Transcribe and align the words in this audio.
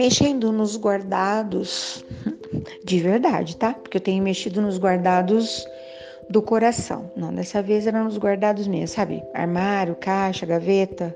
mexendo 0.00 0.50
nos 0.50 0.78
guardados 0.78 2.02
de 2.82 3.00
verdade, 3.00 3.54
tá? 3.58 3.74
Porque 3.74 3.98
eu 3.98 4.00
tenho 4.00 4.24
mexido 4.24 4.62
nos 4.62 4.78
guardados 4.78 5.68
do 6.30 6.40
coração. 6.40 7.12
Não, 7.14 7.34
dessa 7.34 7.60
vez 7.60 7.86
eram 7.86 8.04
nos 8.04 8.16
guardados 8.16 8.66
mesmo, 8.66 8.88
sabe? 8.88 9.22
Armário, 9.34 9.94
caixa, 9.96 10.46
gaveta. 10.46 11.14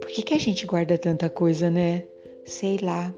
Por 0.00 0.08
que, 0.08 0.22
que 0.22 0.34
a 0.34 0.38
gente 0.38 0.66
guarda 0.66 0.98
tanta 0.98 1.30
coisa, 1.30 1.70
né? 1.70 2.02
Sei 2.44 2.78
lá. 2.82 3.14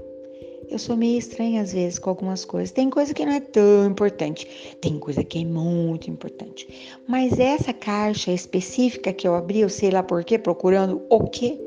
Eu 0.69 0.79
sou 0.79 0.99
meio 0.99 1.19
estranha 1.19 1.63
às 1.63 1.73
vezes 1.73 1.99
com 1.99 2.11
algumas 2.11 2.45
coisas. 2.45 2.71
Tem 2.71 2.91
coisa 2.91 3.15
que 3.15 3.25
não 3.25 3.33
é 3.33 3.41
tão 3.41 3.87
importante, 3.87 4.47
tem 4.83 4.99
coisa 4.99 5.25
que 5.25 5.41
é 5.41 5.45
muito 5.47 6.11
importante. 6.11 6.69
Mas 7.09 7.39
essa 7.39 7.73
caixa 7.73 8.33
específica 8.33 9.15
que 9.15 9.27
eu 9.27 9.35
abri, 9.35 9.61
eu 9.61 9.71
sei 9.71 9.91
lá 9.91 10.03
por 10.03 10.23
quê, 10.25 10.39
procurando 10.39 11.01
o 11.09 11.25
quê? 11.25 11.59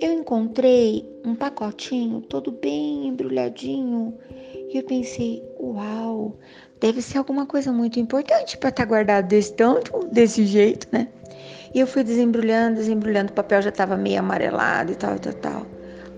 Eu 0.00 0.12
encontrei 0.12 1.08
um 1.24 1.34
pacotinho 1.34 2.20
todo 2.20 2.52
bem 2.52 3.06
embrulhadinho 3.06 4.14
e 4.70 4.76
eu 4.76 4.82
pensei, 4.82 5.42
uau, 5.58 6.36
deve 6.78 7.00
ser 7.00 7.16
alguma 7.16 7.46
coisa 7.46 7.72
muito 7.72 7.98
importante 7.98 8.58
para 8.58 8.68
estar 8.68 8.82
tá 8.82 8.88
guardado 8.88 9.28
desse 9.28 9.54
tanto, 9.54 10.06
desse 10.12 10.44
jeito, 10.44 10.86
né? 10.92 11.08
E 11.74 11.80
eu 11.80 11.86
fui 11.86 12.04
desembrulhando, 12.04 12.76
desembrulhando, 12.76 13.32
o 13.32 13.34
papel 13.34 13.62
já 13.62 13.70
estava 13.70 13.96
meio 13.96 14.20
amarelado 14.20 14.92
e 14.92 14.94
tal, 14.96 15.16
e 15.16 15.18
tal, 15.18 15.32
tal. 15.34 15.66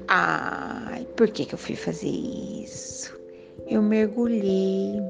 Ai, 0.09 1.07
por 1.17 1.29
que, 1.31 1.45
que 1.45 1.55
eu 1.55 1.59
fui 1.59 1.77
fazer 1.77 2.09
isso? 2.09 3.17
Eu 3.67 3.83
mergulhei 3.83 5.01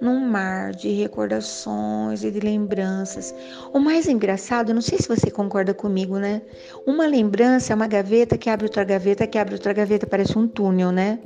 num 0.00 0.20
mar 0.20 0.72
de 0.72 0.88
recordações 0.90 2.24
e 2.24 2.30
de 2.30 2.40
lembranças. 2.40 3.34
O 3.72 3.78
mais 3.78 4.08
engraçado, 4.08 4.72
não 4.72 4.80
sei 4.80 4.98
se 4.98 5.08
você 5.08 5.30
concorda 5.30 5.74
comigo, 5.74 6.18
né? 6.18 6.42
Uma 6.86 7.06
lembrança 7.06 7.72
é 7.72 7.76
uma 7.76 7.86
gaveta 7.86 8.38
que 8.38 8.48
abre 8.48 8.66
outra 8.66 8.84
gaveta, 8.84 9.26
que 9.26 9.38
abre 9.38 9.54
outra 9.54 9.72
gaveta, 9.72 10.06
parece 10.06 10.38
um 10.38 10.48
túnel, 10.48 10.90
né? 10.90 11.18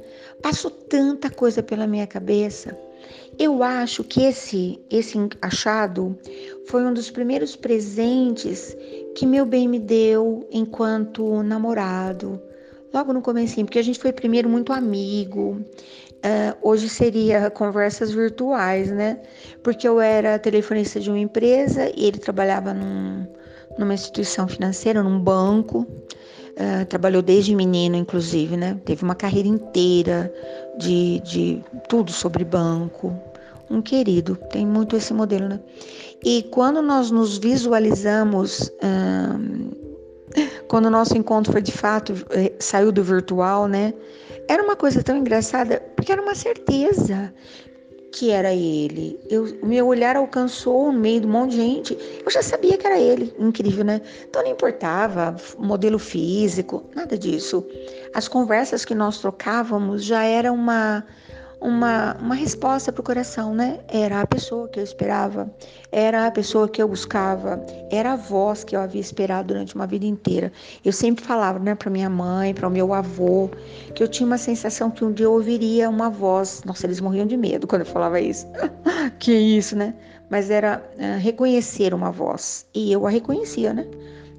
Passou 0.43 0.71
tanta 0.71 1.31
coisa 1.31 1.63
pela 1.63 1.87
minha 1.87 2.07
cabeça. 2.07 2.77
Eu 3.39 3.63
acho 3.63 4.03
que 4.03 4.23
esse 4.23 4.81
esse 4.91 5.17
achado 5.43 6.19
foi 6.67 6.85
um 6.85 6.95
dos 6.95 7.11
primeiros 7.11 7.55
presentes 7.55 8.77
que 9.15 9.27
meu 9.27 9.45
bem 9.45 9.69
me 9.69 9.79
deu 9.79 10.49
enquanto 10.51 11.43
namorado 11.43 12.41
logo 12.95 13.13
no 13.13 13.21
começo, 13.21 13.57
porque 13.65 13.81
a 13.81 13.83
gente 13.83 13.99
foi 13.99 14.13
primeiro 14.13 14.49
muito 14.49 14.73
amigo. 14.73 15.61
Uh, 16.25 16.57
hoje 16.63 16.89
seria 16.89 17.51
conversas 17.51 18.11
virtuais, 18.11 18.91
né? 18.91 19.19
Porque 19.63 19.87
eu 19.87 20.01
era 20.01 20.39
telefonista 20.39 20.99
de 20.99 21.11
uma 21.11 21.19
empresa 21.19 21.93
e 21.95 22.07
ele 22.07 22.19
trabalhava 22.19 22.73
num, 22.73 23.27
numa 23.79 23.93
instituição 23.93 24.49
financeira, 24.49 25.03
num 25.03 25.21
banco. 25.21 25.87
Uh, 26.53 26.87
trabalhou 26.89 27.21
desde 27.21 27.55
menino, 27.55 27.95
inclusive, 27.95 28.57
né? 28.57 28.81
Teve 28.87 29.05
uma 29.05 29.15
carreira 29.15 29.49
inteira 29.49 30.33
de, 30.79 31.21
de 31.21 31.63
tudo 31.89 32.11
sobre 32.11 32.43
banco. 32.43 33.15
Um 33.69 33.83
querido, 33.83 34.37
tem 34.51 34.67
muito 34.67 34.97
esse 34.97 35.13
modelo, 35.13 35.47
né? 35.47 35.61
E 36.25 36.43
quando 36.45 36.81
nós 36.81 37.11
nos 37.11 37.37
visualizamos 37.37 38.73
uh, 38.83 39.95
quando 40.69 40.87
o 40.87 40.91
nosso 40.91 41.17
encontro 41.17 41.53
foi 41.53 41.63
de 41.63 41.73
fato, 41.73 42.15
eh, 42.31 42.53
saiu 42.59 42.91
do 42.91 43.03
virtual, 43.03 43.69
né? 43.69 43.95
Era 44.49 44.63
uma 44.63 44.77
coisa 44.77 45.03
tão 45.03 45.17
engraçada, 45.17 45.81
porque 45.97 46.13
era 46.13 46.21
uma 46.21 46.35
certeza 46.35 47.33
que 48.15 48.31
era 48.31 48.53
ele. 48.53 49.19
Eu, 49.29 49.59
meu 49.65 49.89
olhar 49.89 50.17
alcançou 50.17 50.93
no 50.93 50.99
meio 50.99 51.21
de 51.21 51.27
um 51.27 51.31
monte 51.31 51.51
de 51.53 51.57
gente. 51.57 51.99
Eu 52.25 52.31
já 52.31 52.43
sabia 52.43 52.79
que 52.79 52.87
era 52.87 52.99
ele. 52.99 53.35
Incrível, 53.39 53.85
né? 53.85 54.01
Então 54.29 54.43
não 54.43 54.51
importava 54.51 55.35
modelo 55.59 55.99
físico, 55.99 56.85
nada 56.95 57.19
disso. 57.19 57.67
As 58.15 58.29
conversas 58.29 58.85
que 58.85 58.95
nós 58.95 59.19
trocávamos 59.19 60.05
já 60.05 60.23
era 60.23 60.53
uma 60.53 61.05
uma, 61.65 62.15
uma 62.21 62.35
resposta 62.35 62.93
para 62.93 63.01
o 63.01 63.05
coração, 63.05 63.55
né? 63.55 63.81
Era 63.89 64.21
a 64.21 64.27
pessoa 64.27 64.69
que 64.69 64.79
eu 64.79 64.85
esperava, 64.85 65.51
era 65.91 66.27
a 66.27 66.31
pessoa 66.31 66.69
que 66.69 66.81
eu 66.81 66.87
buscava, 66.87 67.65
era 67.91 68.13
a 68.13 68.17
voz 68.17 68.63
que 68.63 68.77
eu 68.77 68.81
havia 68.81 69.01
esperado 69.01 69.49
durante 69.49 69.75
uma 69.75 69.87
vida 69.87 70.05
inteira. 70.05 70.53
Eu 70.85 70.93
sempre 70.93 71.25
falava, 71.25 71.59
né, 71.59 71.75
para 71.75 71.89
minha 71.91 72.11
mãe, 72.11 72.53
para 72.53 72.69
o 72.69 72.71
meu 72.71 72.93
avô, 72.93 73.51
que 73.95 74.03
eu 74.03 74.09
tinha 74.09 74.27
uma 74.27 74.37
sensação 74.37 74.91
que 74.91 75.03
um 75.03 75.11
dia 75.11 75.25
eu 75.25 75.33
ouviria 75.33 75.89
uma 75.89 76.11
voz. 76.11 76.63
Nossa, 76.67 76.87
eles 76.87 77.01
morriam 77.01 77.27
de 77.27 77.37
medo 77.37 77.67
quando 77.67 77.81
eu 77.81 77.87
falava 77.87 78.21
isso. 78.21 78.47
que 79.19 79.33
isso, 79.33 79.75
né? 79.75 79.95
Mas 80.29 80.51
era 80.51 80.83
uh, 80.97 81.19
reconhecer 81.19 81.95
uma 81.95 82.11
voz. 82.11 82.67
E 82.75 82.93
eu 82.93 83.07
a 83.07 83.11
reconhecia, 83.11 83.73
né? 83.73 83.87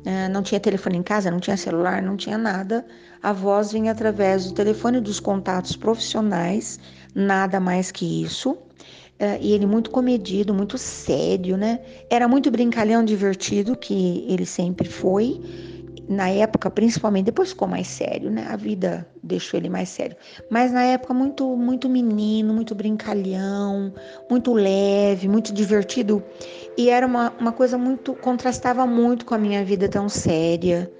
Uh, 0.06 0.31
não 0.31 0.44
tinha 0.44 0.59
telefone 0.59 0.97
em 0.97 1.03
casa, 1.03 1.31
não 1.31 1.40
tinha 1.40 1.58
celular, 1.58 2.03
não 2.03 2.16
tinha 2.16 2.38
nada. 2.38 2.85
A 3.24 3.34
voz 3.34 3.72
vinha 3.72 3.91
através 3.91 4.46
do 4.46 4.53
telefone 4.53 5.02
dos 5.02 5.19
contatos 5.19 5.75
profissionais 5.75 6.80
nada 7.16 7.59
mais 7.59 7.90
que 7.92 8.24
isso. 8.24 8.52
Uh, 8.52 9.40
e 9.40 9.53
ele 9.53 9.66
muito 9.66 9.90
comedido, 9.92 10.53
muito 10.53 10.78
sério, 10.78 11.56
né? 11.56 11.80
Era 12.09 12.28
muito 12.28 12.52
brincalhão, 12.52 13.03
divertido, 13.03 13.74
que 13.78 14.26
ele 14.28 14.46
sempre 14.46 14.90
foi. 14.90 15.40
Na 16.09 16.30
época, 16.30 16.70
principalmente, 16.70 17.28
depois 17.28 17.50
ficou 17.50 17.68
mais 17.68 17.88
sério, 17.88 18.30
né? 18.30 18.46
A 18.50 18.58
vida 18.58 19.08
deixou 19.24 19.58
ele 19.58 19.70
mais 19.70 19.88
sério. 19.88 20.18
Mas 20.50 20.74
na 20.74 20.84
época, 20.84 21.14
muito, 21.14 21.56
muito 21.56 21.88
menino, 21.88 22.53
muito 22.53 22.76
brincalhão, 22.76 23.94
muito 24.30 24.53
leve, 24.53 25.30
muito 25.30 25.53
divertido. 25.53 26.22
E 26.78 26.90
era 26.90 27.08
uma, 27.08 27.34
uma 27.40 27.53
coisa 27.53 27.78
muito. 27.78 28.14
contrastava 28.16 28.86
muito 28.86 29.26
com 29.26 29.34
a 29.34 29.38
minha 29.38 29.64
vida 29.64 29.88
tão 29.88 30.09
séria, 30.09 30.92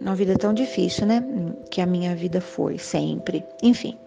uma 0.00 0.14
vida 0.14 0.36
tão 0.36 0.54
difícil, 0.54 1.04
né? 1.04 1.22
Que 1.68 1.80
a 1.80 1.86
minha 1.86 2.14
vida 2.14 2.40
foi 2.40 2.78
sempre. 2.78 3.44
Enfim. 3.60 3.98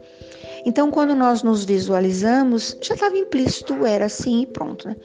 Então, 0.66 0.92
quando 0.92 1.16
nós 1.16 1.44
nos 1.44 1.66
visualizamos, 1.66 2.78
já 2.81 2.94
estava 2.96 3.18
implícito, 3.18 3.86
era 3.86 4.06
assim 4.06 4.42
e 4.42 4.46
pronto. 4.47 4.88
Né? 4.88 4.96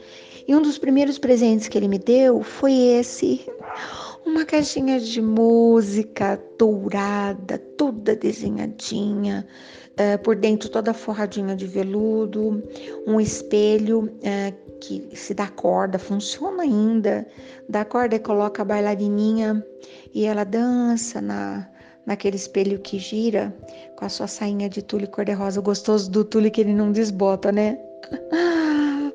E 0.46 0.54
um 0.54 0.60
dos 0.60 0.78
primeiros 0.78 1.18
presentes 1.18 1.68
que 1.68 1.78
ele 1.78 1.88
me 1.88 1.98
deu 1.98 2.42
foi 2.42 2.72
esse, 2.72 3.46
uma 4.26 4.44
caixinha 4.44 5.00
de 5.00 5.20
música 5.22 6.40
dourada, 6.58 7.58
toda 7.78 8.16
desenhadinha, 8.16 9.46
uh, 9.92 10.22
por 10.22 10.36
dentro 10.36 10.68
toda 10.68 10.92
forradinha 10.92 11.56
de 11.56 11.66
veludo, 11.66 12.62
um 13.06 13.20
espelho 13.20 14.04
uh, 14.04 14.78
que 14.80 15.08
se 15.14 15.32
dá 15.32 15.46
corda, 15.48 15.98
funciona 15.98 16.62
ainda, 16.62 17.26
dá 17.68 17.84
corda 17.84 18.16
e 18.16 18.18
coloca 18.18 18.62
a 18.62 18.64
bailarininha 18.64 19.64
e 20.12 20.24
ela 20.24 20.44
dança 20.44 21.20
na 21.20 21.68
naquele 22.06 22.36
espelho 22.36 22.78
que 22.78 22.98
gira, 22.98 23.54
com 23.96 24.04
a 24.04 24.08
sua 24.08 24.26
sainha 24.26 24.68
de 24.68 24.82
tule 24.82 25.06
cor-de-rosa, 25.06 25.60
gostoso 25.60 26.10
do 26.10 26.24
tule 26.24 26.50
que 26.50 26.60
ele 26.60 26.72
não 26.72 26.92
desbota, 26.92 27.50
né? 27.50 27.78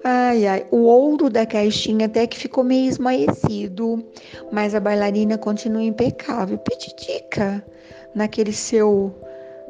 Ai, 0.01 0.47
ai, 0.47 0.65
o 0.71 0.77
ouro 0.83 1.29
da 1.29 1.45
caixinha 1.45 2.05
até 2.05 2.25
que 2.25 2.37
ficou 2.37 2.63
meio 2.63 2.87
esmaecido, 2.87 4.01
mas 4.49 4.73
a 4.73 4.79
bailarina 4.79 5.37
continua 5.37 5.83
impecável, 5.83 6.57
petitica 6.57 7.61
naquele 8.15 8.53
seu, 8.53 9.13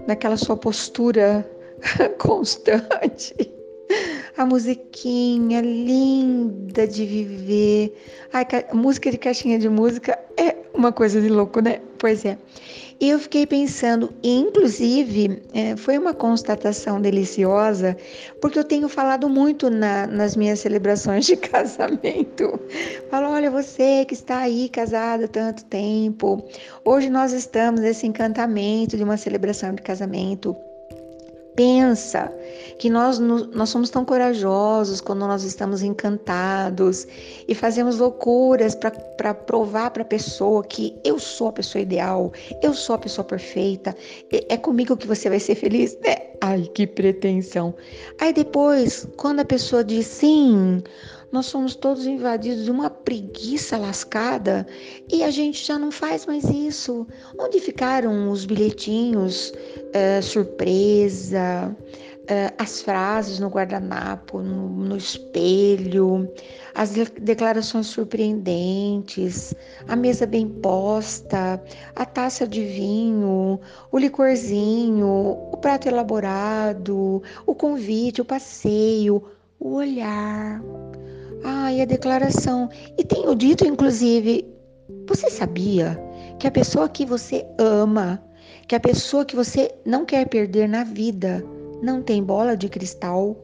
naquela 0.07 0.37
sua 0.37 0.55
postura 0.55 1.43
constante. 2.19 3.58
A 4.39 4.45
musiquinha 4.45 5.59
linda 5.59 6.87
de 6.87 7.05
viver. 7.05 7.93
Ai, 8.31 8.45
música 8.71 9.11
de 9.11 9.17
caixinha 9.17 9.59
de 9.59 9.67
música 9.67 10.17
é 10.37 10.55
uma 10.73 10.93
coisa 10.93 11.19
de 11.19 11.27
louco, 11.27 11.59
né? 11.59 11.81
Pois 11.97 12.23
é. 12.23 12.37
E 13.01 13.09
eu 13.09 13.19
fiquei 13.19 13.45
pensando, 13.45 14.13
inclusive, 14.23 15.43
é, 15.53 15.75
foi 15.75 15.97
uma 15.97 16.13
constatação 16.13 17.01
deliciosa, 17.01 17.97
porque 18.39 18.57
eu 18.57 18.63
tenho 18.63 18.87
falado 18.87 19.27
muito 19.27 19.69
na, 19.69 20.07
nas 20.07 20.37
minhas 20.37 20.61
celebrações 20.61 21.25
de 21.25 21.35
casamento. 21.37 22.57
Falo, 23.09 23.31
olha, 23.31 23.51
você 23.51 24.05
que 24.05 24.13
está 24.13 24.37
aí 24.37 24.69
casada 24.69 25.25
há 25.25 25.27
tanto 25.27 25.65
tempo, 25.65 26.41
hoje 26.85 27.09
nós 27.09 27.33
estamos 27.33 27.81
nesse 27.81 28.07
encantamento 28.07 28.95
de 28.95 29.03
uma 29.03 29.17
celebração 29.17 29.75
de 29.75 29.81
casamento 29.81 30.55
pensa 31.59 32.33
que 32.77 32.89
nós, 32.89 33.19
nós 33.19 33.67
somos 33.67 33.89
tão 33.89 34.05
corajosos 34.05 35.01
quando 35.01 35.27
nós 35.27 35.43
estamos 35.43 35.83
encantados 35.83 37.05
e 37.49 37.53
fazemos 37.53 37.97
loucuras 37.97 38.75
para 38.75 39.33
provar 39.33 39.91
para 39.91 40.03
a 40.03 40.05
pessoa 40.05 40.63
que 40.63 40.97
eu 41.03 41.19
sou 41.19 41.49
a 41.49 41.51
pessoa 41.51 41.81
ideal, 41.81 42.31
eu 42.63 42.73
sou 42.73 42.95
a 42.95 42.97
pessoa 42.97 43.25
perfeita, 43.25 43.93
é 44.31 44.55
comigo 44.55 44.95
que 44.95 45.05
você 45.05 45.27
vai 45.27 45.41
ser 45.41 45.55
feliz? 45.55 45.97
É. 46.05 46.29
Ai, 46.39 46.61
que 46.73 46.87
pretensão. 46.87 47.75
Aí 48.21 48.31
depois, 48.31 49.05
quando 49.17 49.41
a 49.41 49.45
pessoa 49.45 49.83
diz 49.83 50.05
sim, 50.07 50.81
nós 51.31 51.45
somos 51.45 51.75
todos 51.75 52.05
invadidos 52.05 52.65
de 52.65 52.71
uma 52.71 52.89
preguiça 52.89 53.77
lascada 53.77 54.65
e 55.11 55.23
a 55.23 55.29
gente 55.29 55.65
já 55.65 55.77
não 55.77 55.91
faz 55.91 56.25
mais 56.25 56.43
isso. 56.45 57.07
Onde 57.37 57.59
ficaram 57.59 58.31
os 58.31 58.45
bilhetinhos, 58.45 59.53
é, 59.93 60.21
surpresa, 60.21 61.75
uh, 62.29 62.53
as 62.57 62.81
frases 62.81 63.39
no 63.39 63.47
guardanapo, 63.47 64.41
no, 64.41 64.69
no 64.69 64.95
espelho, 64.95 66.31
as 66.75 66.91
declarações 66.91 67.87
surpreendentes, 67.87 69.53
a 69.87 69.95
mesa 69.95 70.25
bem 70.25 70.47
posta, 70.47 71.61
a 71.95 72.05
taça 72.05 72.47
de 72.47 72.63
vinho, 72.63 73.59
o 73.91 73.97
licorzinho, 73.97 75.07
o 75.51 75.57
prato 75.57 75.87
elaborado, 75.87 77.21
o 77.45 77.55
convite, 77.55 78.21
o 78.21 78.25
passeio, 78.25 79.23
o 79.59 79.73
olhar. 79.73 80.61
Ah, 81.43 81.71
e 81.71 81.81
a 81.81 81.85
declaração. 81.85 82.69
E 82.97 83.03
tenho 83.03 83.33
dito, 83.35 83.65
inclusive, 83.65 84.45
você 85.07 85.29
sabia 85.29 85.97
que 86.39 86.47
a 86.47 86.51
pessoa 86.51 86.89
que 86.89 87.05
você 87.05 87.45
ama, 87.57 88.21
que 88.67 88.75
a 88.75 88.79
pessoa 88.79 89.25
que 89.25 89.35
você 89.35 89.73
não 89.85 90.05
quer 90.05 90.27
perder 90.27 90.67
na 90.67 90.83
vida, 90.83 91.43
não 91.81 92.01
tem 92.01 92.23
bola 92.23 92.55
de 92.55 92.69
cristal? 92.69 93.37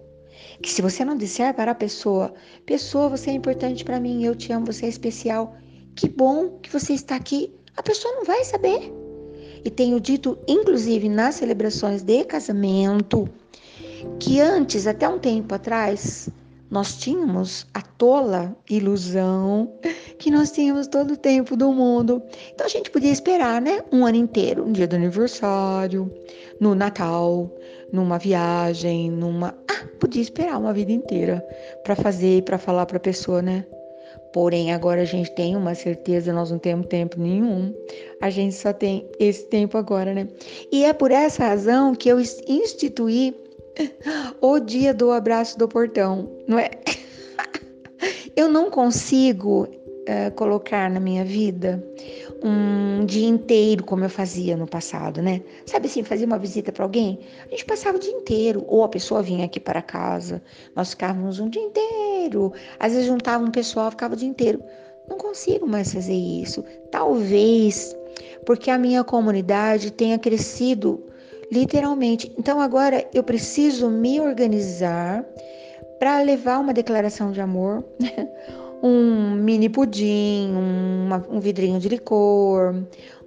Que 0.62 0.69
se 0.69 0.81
você 0.81 1.06
não 1.06 1.18
disser 1.18 1.53
para 1.53 1.71
a 1.71 1.75
pessoa, 1.75 2.33
pessoa, 2.65 3.09
você 3.09 3.30
é 3.30 3.33
importante 3.33 3.83
para 3.83 4.00
mim, 4.00 4.24
eu 4.24 4.36
te 4.36 4.51
amo, 4.51 4.65
você 4.65 4.86
é 4.86 4.89
especial, 4.89 5.56
que 5.95 6.09
bom 6.09 6.59
que 6.62 6.71
você 6.71 6.94
está 6.94 7.15
aqui, 7.15 7.53
a 7.77 7.83
pessoa 7.83 8.13
não 8.15 8.25
vai 8.25 8.44
saber. 8.44 8.94
E 9.63 9.69
tenho 9.69 10.00
dito, 10.00 10.38
inclusive 10.48 11.09
nas 11.09 11.36
celebrações 11.36 12.03
de 12.03 12.24
casamento, 12.25 13.27
que 14.19 14.39
antes, 14.39 14.86
até 14.86 15.07
um 15.07 15.18
tempo 15.18 15.56
atrás, 15.56 16.30
nós 16.69 16.97
tínhamos 16.97 17.67
a 17.73 17.81
tola 17.81 18.56
ilusão 18.69 19.71
que 20.17 20.31
nós 20.31 20.51
tínhamos 20.51 20.88
todo 20.88 21.13
o 21.13 21.17
tempo 21.17 21.56
do 21.56 21.71
mundo. 21.71 22.21
Então 22.53 22.65
a 22.65 22.69
gente 22.69 22.89
podia 22.89 23.12
esperar, 23.12 23.62
né? 23.62 23.83
Um 23.91 24.06
ano 24.06 24.17
inteiro, 24.17 24.65
no 24.65 24.73
dia 24.73 24.88
do 24.88 24.95
aniversário, 24.95 26.12
no 26.59 26.73
Natal, 26.73 27.51
numa 27.91 28.17
viagem, 28.17 29.12
numa. 29.12 29.56
Ah, 29.69 29.88
podia 30.00 30.21
esperar 30.21 30.57
uma 30.57 30.73
vida 30.73 30.91
inteira 30.91 31.45
para 31.83 31.95
fazer, 31.95 32.44
para 32.44 32.57
falar 32.57 32.85
para 32.85 32.97
a 32.97 33.01
pessoa, 33.01 33.41
né? 33.41 33.65
Porém, 34.33 34.73
agora 34.73 35.01
a 35.01 35.06
gente 35.06 35.31
tem 35.31 35.56
uma 35.56 35.73
certeza, 35.73 36.33
nós 36.33 36.51
não 36.51 36.59
temos 36.59 36.88
tempo 36.88 37.19
nenhum. 37.19 37.73
A 38.21 38.29
gente 38.29 38.53
só 38.53 38.73
tem 38.73 39.07
esse 39.17 39.45
tempo 39.45 39.77
agora, 39.77 40.13
né? 40.13 40.27
E 40.71 40.83
é 40.83 40.91
por 40.91 41.09
essa 41.09 41.45
razão 41.45 41.95
que 41.95 42.09
eu 42.09 42.19
instituí 42.19 43.33
o 44.42 44.60
dia 44.60 44.94
do 44.94 45.12
abraço 45.12 45.57
do 45.57 45.68
portão, 45.68 46.30
não 46.48 46.60
é? 46.60 46.72
Eu 48.36 48.50
não 48.50 48.69
consigo 48.69 49.63
uh, 49.63 50.31
colocar 50.36 50.89
na 50.89 51.00
minha 51.00 51.24
vida 51.24 51.83
um 52.44 53.06
dia 53.06 53.27
inteiro 53.27 53.83
como 53.83 54.04
eu 54.04 54.10
fazia 54.10 54.56
no 54.57 54.68
passado, 54.68 55.22
né? 55.22 55.42
Sabe 55.66 55.88
assim, 55.88 56.04
fazia 56.04 56.27
uma 56.27 56.38
visita 56.38 56.72
para 56.72 56.83
alguém, 56.83 57.19
a 57.48 57.50
gente 57.50 57.66
passava 57.66 57.98
o 57.98 58.00
dia 58.00 58.12
inteiro, 58.12 58.63
ou 58.68 58.83
a 58.83 58.89
pessoa 58.89 59.24
vinha 59.24 59.45
aqui 59.45 59.60
para 59.60 59.81
casa, 59.81 60.44
nós 60.75 60.92
ficávamos 60.92 61.39
um 61.39 61.50
dia 61.50 61.62
inteiro, 61.62 62.51
às 62.80 62.92
vezes 62.92 63.07
juntava 63.07 63.44
um 63.44 63.51
pessoal, 63.51 63.89
ficava 63.89 64.13
o 64.13 64.18
dia 64.18 64.27
inteiro. 64.27 64.62
Não 65.07 65.18
consigo 65.18 65.68
mais 65.68 65.94
fazer 65.94 66.13
isso. 66.13 66.63
Talvez 66.92 67.95
porque 68.45 68.69
a 68.69 68.77
minha 68.77 69.04
comunidade 69.04 69.92
tenha 69.92 70.18
crescido 70.19 71.04
literalmente. 71.51 72.31
Então 72.38 72.59
agora 72.59 73.07
eu 73.13 73.24
preciso 73.24 73.89
me 73.89 74.19
organizar 74.19 75.25
para 76.00 76.21
levar 76.21 76.59
uma 76.59 76.74
declaração 76.74 77.31
de 77.31 77.42
amor, 77.42 77.83
um 78.83 79.31
mini 79.31 79.69
pudim, 79.69 80.53
uma, 80.53 81.25
um 81.30 81.39
vidrinho 81.39 81.80
de 81.80 81.89
licor, 81.89 82.75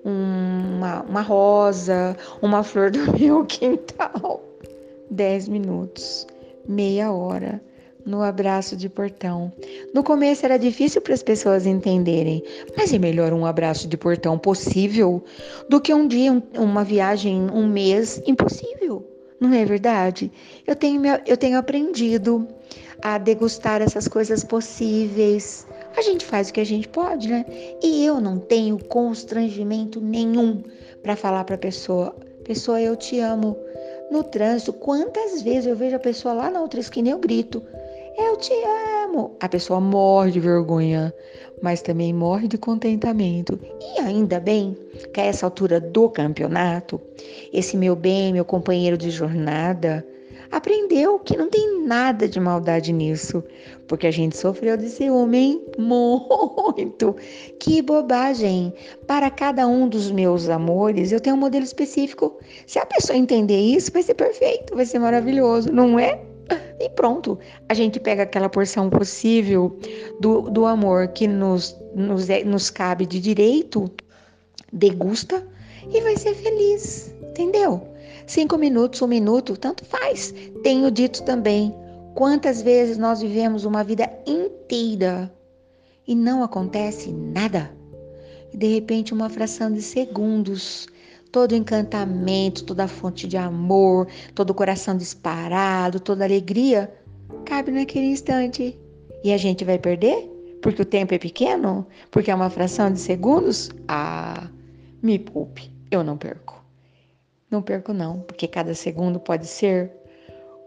uma, 0.04 1.02
uma 1.02 1.22
rosa, 1.22 2.16
uma 2.42 2.62
flor 2.62 2.90
do 2.90 3.00
meu 3.18 3.44
quintal. 3.44 4.42
Dez 5.10 5.48
minutos, 5.48 6.26
meia 6.66 7.10
hora 7.10 7.62
no 8.04 8.22
abraço 8.22 8.76
de 8.76 8.88
portão. 8.88 9.52
No 9.94 10.02
começo 10.02 10.44
era 10.44 10.58
difícil 10.58 11.00
para 11.00 11.14
as 11.14 11.22
pessoas 11.22 11.66
entenderem, 11.66 12.42
mas 12.76 12.92
é 12.92 12.98
melhor 12.98 13.32
um 13.32 13.44
abraço 13.44 13.86
de 13.86 13.96
portão 13.96 14.38
possível 14.38 15.22
do 15.68 15.80
que 15.80 15.92
um 15.92 16.06
dia, 16.06 16.32
um, 16.32 16.42
uma 16.58 16.84
viagem, 16.84 17.50
um 17.50 17.66
mês 17.66 18.22
impossível. 18.26 19.06
Não 19.40 19.52
é 19.54 19.64
verdade? 19.64 20.32
Eu 20.66 20.74
tenho, 20.74 21.00
eu 21.26 21.36
tenho 21.36 21.58
aprendido 21.58 22.48
a 23.02 23.18
degustar 23.18 23.80
essas 23.80 24.08
coisas 24.08 24.42
possíveis. 24.42 25.66
A 25.96 26.02
gente 26.02 26.24
faz 26.24 26.48
o 26.48 26.52
que 26.52 26.60
a 26.60 26.66
gente 26.66 26.88
pode, 26.88 27.28
né? 27.28 27.44
E 27.82 28.04
eu 28.04 28.20
não 28.20 28.38
tenho 28.38 28.78
constrangimento 28.84 30.00
nenhum 30.00 30.62
para 31.02 31.14
falar 31.14 31.44
para 31.44 31.54
a 31.54 31.58
pessoa: 31.58 32.14
pessoa, 32.44 32.80
eu 32.80 32.96
te 32.96 33.20
amo. 33.20 33.56
No 34.10 34.24
trânsito, 34.24 34.72
quantas 34.72 35.42
vezes 35.42 35.66
eu 35.66 35.76
vejo 35.76 35.94
a 35.94 36.00
pessoa 36.00 36.32
lá 36.32 36.50
na 36.50 36.62
outra 36.62 36.80
esquina 36.80 37.08
e 37.08 37.10
eu 37.12 37.18
grito: 37.18 37.62
eu 38.18 38.36
te 38.36 38.52
amo. 39.04 39.36
A 39.40 39.48
pessoa 39.48 39.80
morre 39.80 40.32
de 40.32 40.40
vergonha, 40.40 41.14
mas 41.62 41.80
também 41.80 42.12
morre 42.12 42.48
de 42.48 42.58
contentamento. 42.58 43.58
E 43.80 44.00
ainda 44.00 44.40
bem 44.40 44.76
que 45.12 45.20
a 45.20 45.24
essa 45.24 45.46
altura 45.46 45.80
do 45.80 46.10
campeonato, 46.10 47.00
esse 47.52 47.76
meu 47.76 47.94
bem, 47.94 48.32
meu 48.32 48.44
companheiro 48.44 48.98
de 48.98 49.10
jornada, 49.10 50.04
aprendeu 50.50 51.18
que 51.20 51.36
não 51.36 51.48
tem 51.48 51.82
nada 51.84 52.28
de 52.28 52.40
maldade 52.40 52.92
nisso, 52.92 53.44
porque 53.86 54.06
a 54.06 54.10
gente 54.10 54.36
sofreu 54.36 54.76
de 54.76 54.88
ciúme, 54.88 55.38
hein? 55.38 55.64
Muito! 55.78 57.14
Que 57.60 57.80
bobagem! 57.80 58.72
Para 59.06 59.30
cada 59.30 59.66
um 59.66 59.88
dos 59.88 60.10
meus 60.10 60.48
amores, 60.48 61.12
eu 61.12 61.20
tenho 61.20 61.36
um 61.36 61.38
modelo 61.40 61.64
específico. 61.64 62.36
Se 62.66 62.78
a 62.78 62.86
pessoa 62.86 63.16
entender 63.16 63.60
isso, 63.60 63.92
vai 63.92 64.02
ser 64.02 64.14
perfeito, 64.14 64.74
vai 64.74 64.86
ser 64.86 64.98
maravilhoso, 64.98 65.72
não 65.72 65.98
é? 65.98 66.27
E 66.80 66.88
pronto, 66.90 67.38
a 67.68 67.74
gente 67.74 67.98
pega 67.98 68.22
aquela 68.22 68.48
porção 68.48 68.88
possível 68.88 69.78
do, 70.20 70.42
do 70.42 70.64
amor 70.64 71.08
que 71.08 71.26
nos, 71.26 71.76
nos, 71.94 72.30
é, 72.30 72.44
nos 72.44 72.70
cabe 72.70 73.04
de 73.04 73.18
direito, 73.18 73.90
degusta 74.72 75.44
e 75.92 76.00
vai 76.00 76.16
ser 76.16 76.34
feliz, 76.34 77.12
entendeu? 77.22 77.88
Cinco 78.26 78.56
minutos, 78.56 79.02
um 79.02 79.06
minuto, 79.06 79.56
tanto 79.56 79.84
faz. 79.84 80.32
Tenho 80.62 80.90
dito 80.90 81.22
também 81.24 81.74
quantas 82.14 82.62
vezes 82.62 82.98
nós 82.98 83.20
vivemos 83.20 83.64
uma 83.64 83.82
vida 83.82 84.08
inteira 84.26 85.32
e 86.06 86.14
não 86.14 86.42
acontece 86.42 87.10
nada. 87.10 87.70
E 88.52 88.56
de 88.56 88.66
repente, 88.66 89.12
uma 89.12 89.28
fração 89.28 89.72
de 89.72 89.82
segundos 89.82 90.86
todo 91.30 91.54
encantamento, 91.54 92.64
toda 92.64 92.88
fonte 92.88 93.26
de 93.26 93.36
amor, 93.36 94.08
todo 94.34 94.54
coração 94.54 94.96
disparado, 94.96 96.00
toda 96.00 96.24
alegria, 96.24 96.92
cabe 97.44 97.70
naquele 97.70 98.06
instante. 98.06 98.78
E 99.22 99.32
a 99.32 99.36
gente 99.36 99.64
vai 99.64 99.78
perder? 99.78 100.30
Porque 100.62 100.82
o 100.82 100.84
tempo 100.86 101.14
é 101.14 101.18
pequeno? 101.18 101.86
Porque 102.10 102.30
é 102.30 102.34
uma 102.34 102.50
fração 102.50 102.92
de 102.92 102.98
segundos? 102.98 103.70
Ah, 103.86 104.48
me 105.02 105.18
poupe, 105.18 105.72
eu 105.90 106.02
não 106.02 106.16
perco. 106.16 106.64
Não 107.50 107.62
perco, 107.62 107.92
não, 107.92 108.20
porque 108.20 108.46
cada 108.46 108.74
segundo 108.74 109.18
pode 109.18 109.46
ser 109.46 109.90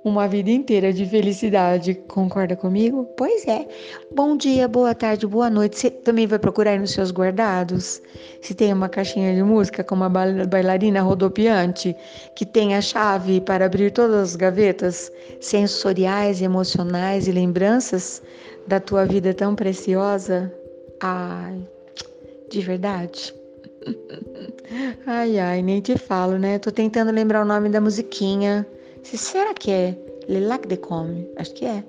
uma 0.04 0.28
vida 0.28 0.50
inteira 0.50 0.92
de 0.92 1.06
felicidade. 1.06 1.94
Concorda 2.08 2.56
comigo? 2.56 3.06
Pois 3.16 3.48
é. 3.48 3.68
Bom 4.14 4.36
dia, 4.36 4.68
boa 4.68 4.96
tarde, 4.96 5.28
boa 5.28 5.50
noite. 5.50 5.78
Você 5.78 5.92
também 5.92 6.26
vai 6.26 6.40
procurar 6.40 6.80
nos 6.80 6.92
seus 6.92 7.12
guardados? 7.12 8.02
Se 8.42 8.54
tem 8.54 8.74
uma 8.74 8.90
caixinha 8.90 9.34
de 9.36 9.44
música 9.44 9.84
com 9.84 9.96
uma 9.96 10.10
bailarina 10.10 11.02
rodopiante 11.02 11.96
que 12.36 12.46
tem 12.46 12.76
a 12.76 12.82
chave 12.82 13.42
para 13.42 13.66
abrir 13.66 13.92
todas 13.92 14.30
as 14.30 14.36
gavetas 14.36 15.12
sensoriais, 15.40 16.42
emocionais 16.42 17.28
e 17.28 17.32
lembranças 17.32 18.22
da 18.68 18.80
tua 18.80 19.06
vida 19.06 19.34
tão 19.34 19.56
preciosa? 19.56 20.52
Ai, 21.00 21.62
de 22.50 22.62
verdade. 22.62 23.34
Ai, 25.06 25.38
ai, 25.40 25.62
nem 25.62 25.82
te 25.82 25.98
falo, 25.98 26.38
né? 26.38 26.58
Tô 26.60 26.72
tentando 26.72 27.12
lembrar 27.12 27.42
o 27.42 27.46
nome 27.46 27.68
da 27.68 27.82
musiquinha. 27.82 28.66
Se 29.04 29.18
será 29.18 29.54
que 29.54 29.72
é 29.72 29.98
Le 30.28 30.40
Lac 30.40 30.68
de 30.68 30.78
Comme? 30.78 31.28
Acho 31.38 31.54
que 31.54 31.66
é. 31.66 31.84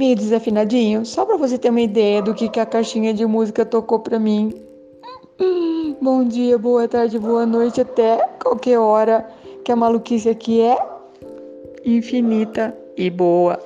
Meio 0.00 0.16
desafinadinho, 0.16 1.04
só 1.04 1.26
para 1.26 1.36
você 1.36 1.58
ter 1.58 1.68
uma 1.68 1.82
ideia 1.82 2.22
do 2.22 2.32
que, 2.32 2.48
que 2.48 2.58
a 2.58 2.64
caixinha 2.64 3.12
de 3.12 3.26
música 3.26 3.66
tocou 3.66 4.00
para 4.00 4.18
mim. 4.18 4.50
Bom 6.00 6.24
dia, 6.24 6.56
boa 6.56 6.88
tarde, 6.88 7.18
boa 7.18 7.44
noite, 7.44 7.82
até 7.82 8.26
qualquer 8.42 8.78
hora 8.78 9.28
que 9.62 9.70
a 9.70 9.76
maluquice 9.76 10.30
aqui 10.30 10.62
é 10.62 10.78
infinita 11.84 12.74
e 12.96 13.10
boa. 13.10 13.60